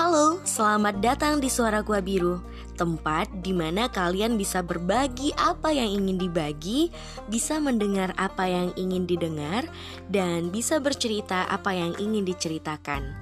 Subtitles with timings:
[0.00, 2.40] Halo, selamat datang di Suara Gua Biru
[2.72, 6.88] Tempat di mana kalian bisa berbagi apa yang ingin dibagi
[7.28, 9.68] Bisa mendengar apa yang ingin didengar
[10.08, 13.12] Dan bisa bercerita apa yang ingin diceritakan.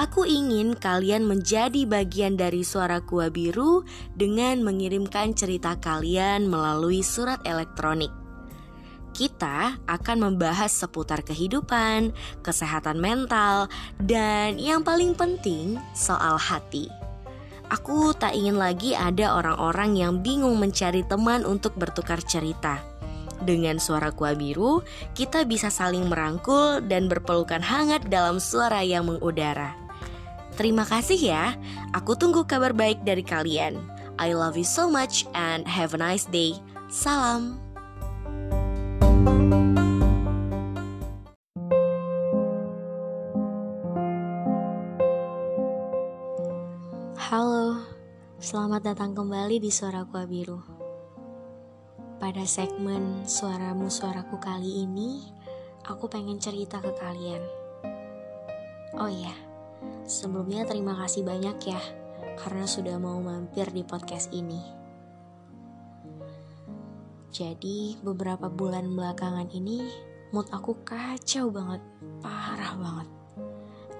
[0.00, 3.84] Aku ingin kalian menjadi bagian dari Suara Gua Biru
[4.16, 8.08] Dengan mengirimkan cerita kalian melalui surat elektronik
[9.18, 12.14] kita akan membahas seputar kehidupan,
[12.46, 13.66] kesehatan mental,
[13.98, 16.86] dan yang paling penting soal hati.
[17.68, 22.78] Aku tak ingin lagi ada orang-orang yang bingung mencari teman untuk bertukar cerita.
[23.42, 24.86] Dengan suara kuah biru,
[25.18, 29.74] kita bisa saling merangkul dan berpelukan hangat dalam suara yang mengudara.
[30.54, 31.44] Terima kasih ya,
[31.90, 33.78] aku tunggu kabar baik dari kalian.
[34.18, 36.58] I love you so much and have a nice day.
[36.90, 37.67] Salam.
[39.28, 39.36] Halo,
[48.40, 50.56] selamat datang kembali di Suara Gua Biru.
[52.16, 55.28] Pada segmen Suaramu Suaraku kali ini,
[55.84, 57.44] aku pengen cerita ke kalian.
[58.96, 59.36] Oh iya,
[60.08, 61.82] sebelumnya terima kasih banyak ya
[62.40, 64.77] karena sudah mau mampir di podcast ini.
[67.38, 69.86] Jadi, beberapa bulan belakangan ini
[70.34, 71.78] mood aku kacau banget,
[72.18, 73.08] parah banget.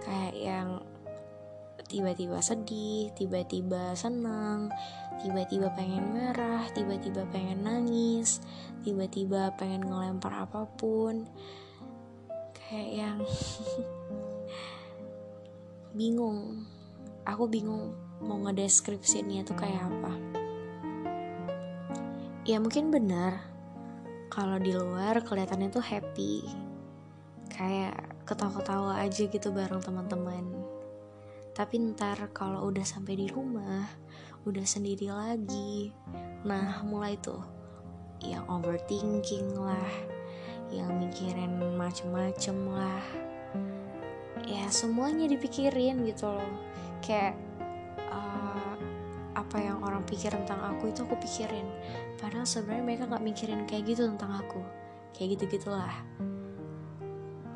[0.03, 0.69] Kayak yang
[1.87, 4.75] tiba-tiba sedih, tiba-tiba senang,
[5.23, 8.43] tiba-tiba pengen merah, tiba-tiba pengen nangis,
[8.83, 11.23] tiba-tiba pengen ngelempar apa pun.
[12.59, 13.19] Kayak yang
[15.99, 16.67] bingung.
[17.23, 20.28] Aku bingung mau ngedeskripsinya tuh kayak apa.
[22.49, 23.45] Ya mungkin benar.
[24.33, 26.49] Kalau di luar kelihatannya tuh happy.
[27.53, 30.49] Kayak ketawa-ketawa aja gitu bareng teman-teman.
[31.53, 33.85] Tapi ntar kalau udah sampai di rumah,
[34.47, 35.91] udah sendiri lagi,
[36.47, 37.43] nah mulai tuh
[38.23, 39.91] yang overthinking lah,
[40.71, 43.03] yang mikirin macem-macem lah,
[44.47, 46.53] ya semuanya dipikirin gitu loh,
[47.03, 47.35] kayak
[48.07, 48.58] uh,
[49.49, 51.65] apa yang orang pikir tentang aku itu aku pikirin,
[52.21, 54.61] padahal sebenarnya mereka nggak mikirin kayak gitu tentang aku,
[55.17, 55.97] kayak gitu gitulah,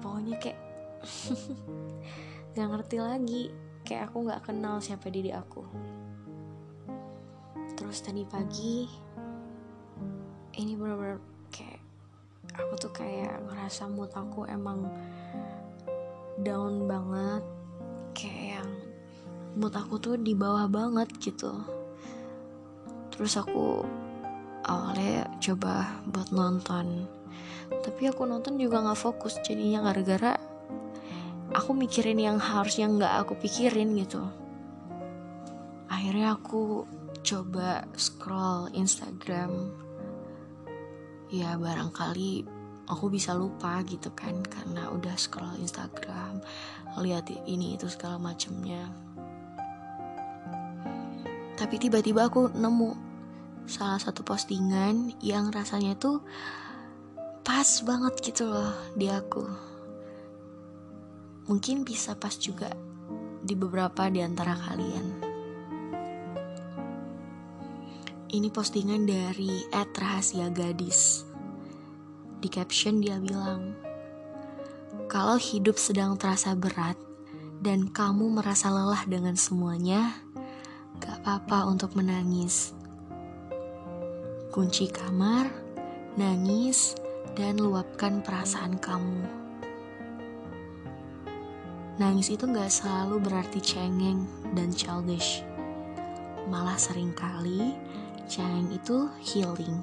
[0.01, 0.57] pokoknya kayak
[2.57, 3.43] nggak ngerti lagi.
[3.83, 5.67] Kayak aku nggak kenal siapa diri aku.
[7.75, 8.87] Terus tadi pagi
[10.55, 11.19] ini bener-bener
[11.51, 11.83] kayak
[12.55, 14.87] aku tuh kayak ngerasa mood aku emang
[16.41, 17.43] down banget.
[18.15, 18.71] Kayak yang
[19.59, 21.82] mood aku tuh di bawah banget gitu
[23.13, 23.85] terus aku
[24.67, 27.07] awalnya coba buat nonton.
[27.73, 30.37] Tapi aku nonton juga nggak fokus jadinya gara-gara
[31.53, 34.25] aku mikirin yang harusnya nggak aku pikirin gitu.
[35.93, 36.89] Akhirnya aku
[37.23, 39.71] coba scroll Instagram.
[41.33, 42.45] Ya barangkali
[42.89, 46.43] aku bisa lupa gitu kan karena udah scroll Instagram
[47.01, 48.93] lihat ini itu segala macamnya
[51.63, 52.91] tapi tiba-tiba aku nemu
[53.71, 56.19] salah satu postingan yang rasanya tuh
[57.47, 59.47] pas banget gitu loh di aku
[61.47, 62.67] mungkin bisa pas juga
[63.47, 65.07] di beberapa di antara kalian.
[68.33, 71.27] Ini postingan dari @rahasia gadis.
[72.43, 73.77] Di caption dia bilang,
[75.07, 76.97] "Kalau hidup sedang terasa berat
[77.61, 80.17] dan kamu merasa lelah dengan semuanya,
[81.23, 82.75] apa-apa untuk menangis.
[84.51, 85.47] Kunci kamar,
[86.19, 86.99] nangis,
[87.39, 89.23] dan luapkan perasaan kamu."
[92.03, 94.27] Nangis itu gak selalu berarti cengeng
[94.59, 95.47] dan childish.
[96.51, 97.71] Malah sering kali
[98.27, 99.79] cengeng itu healing.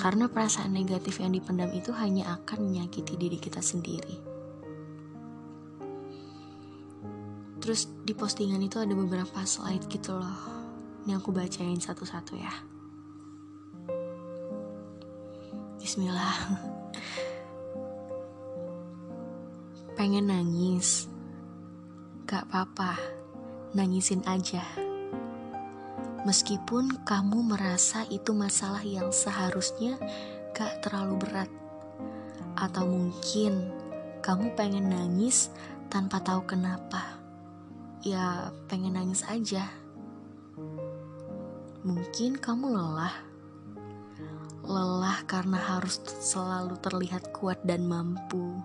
[0.00, 4.27] Karena perasaan negatif yang dipendam itu hanya akan menyakiti diri kita sendiri.
[7.68, 10.40] Terus di postingan itu ada beberapa slide gitu loh.
[11.04, 12.48] Ini aku bacain satu-satu ya.
[15.76, 16.48] Bismillah.
[20.00, 21.12] Pengen nangis?
[22.24, 22.96] Gak apa-apa,
[23.76, 24.64] nangisin aja.
[26.24, 30.00] Meskipun kamu merasa itu masalah yang seharusnya
[30.56, 31.52] gak terlalu berat,
[32.56, 33.60] atau mungkin
[34.24, 35.52] kamu pengen nangis
[35.92, 37.17] tanpa tahu kenapa,
[38.06, 39.66] ya pengen nangis aja.
[41.82, 43.14] Mungkin kamu lelah,
[44.66, 48.60] lelah karena harus selalu terlihat kuat dan mampu.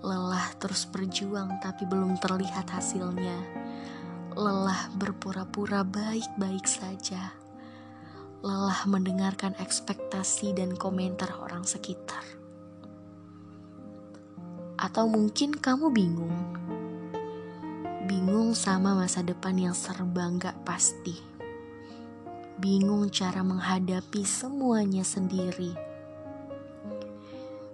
[0.00, 3.36] Lelah terus berjuang tapi belum terlihat hasilnya,
[4.32, 7.36] lelah berpura-pura baik-baik saja,
[8.40, 12.24] lelah mendengarkan ekspektasi dan komentar orang sekitar.
[14.80, 16.59] Atau mungkin kamu bingung,
[18.50, 21.14] bingung sama masa depan yang serba nggak pasti,
[22.58, 25.70] bingung cara menghadapi semuanya sendiri.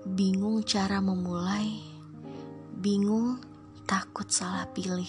[0.05, 1.81] Bingung cara memulai,
[2.77, 3.41] bingung
[3.89, 5.09] takut salah pilih,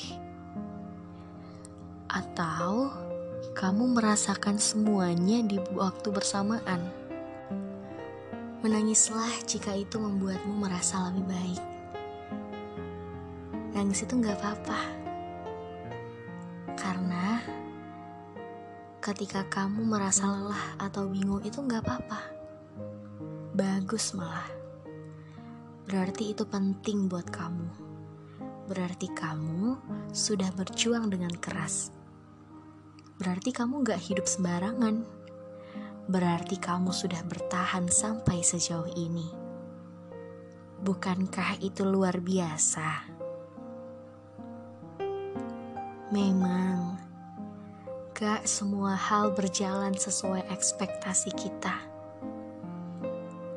[2.15, 2.87] atau
[3.51, 6.79] kamu merasakan semuanya di waktu bersamaan.
[8.63, 11.63] Menangislah jika itu membuatmu merasa lebih baik.
[13.75, 14.96] Nangis itu gak apa-apa,
[19.07, 22.27] ketika kamu merasa lelah atau bingung itu gak apa-apa,
[23.55, 24.51] bagus malah
[25.87, 27.87] berarti itu penting buat kamu.
[28.67, 29.79] Berarti kamu
[30.11, 31.95] sudah berjuang dengan keras.
[33.15, 35.07] Berarti kamu gak hidup sembarangan.
[36.11, 39.31] Berarti kamu sudah bertahan sampai sejauh ini.
[40.83, 43.07] Bukankah itu luar biasa?
[46.11, 46.86] Memang,
[48.17, 51.77] gak semua hal berjalan sesuai ekspektasi kita.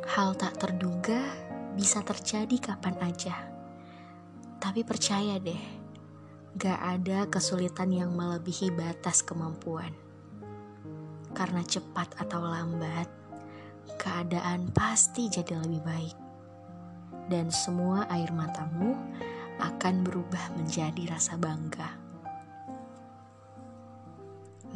[0.05, 1.17] Hal tak terduga
[1.73, 3.41] bisa terjadi kapan aja.
[4.61, 5.65] Tapi percaya deh,
[6.61, 9.97] gak ada kesulitan yang melebihi batas kemampuan.
[11.33, 13.09] Karena cepat atau lambat,
[13.97, 16.17] keadaan pasti jadi lebih baik.
[17.33, 18.93] Dan semua air matamu
[19.57, 22.10] akan berubah menjadi rasa bangga.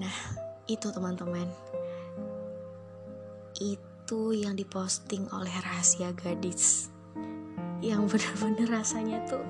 [0.01, 0.17] Nah,
[0.67, 1.47] itu teman-teman.
[3.59, 6.95] Itu yang diposting oleh rahasia gadis
[7.85, 9.45] yang bener-bener rasanya tuh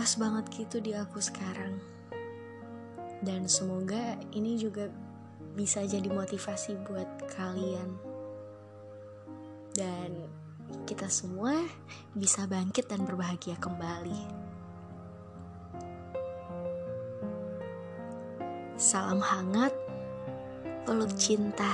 [0.00, 1.76] pas banget gitu di aku sekarang
[3.20, 4.88] dan semoga ini juga
[5.52, 7.98] bisa jadi motivasi buat kalian
[9.76, 10.24] dan
[10.88, 11.52] kita semua
[12.16, 14.47] bisa bangkit dan berbahagia kembali.
[18.78, 19.74] Salam hangat,
[20.86, 21.66] peluk cinta.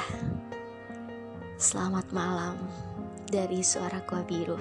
[1.60, 2.56] Selamat malam
[3.28, 4.56] dari Suara Gua Biru.